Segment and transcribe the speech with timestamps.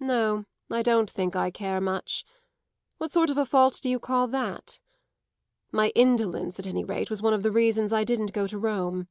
[0.00, 2.24] "No; I don't think I care much.
[2.98, 4.80] What sort of a fault do you call that?
[5.70, 9.06] My indolence, at any rate, was one of the reasons I didn't go to Rome.